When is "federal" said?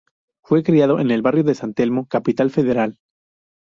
2.49-2.97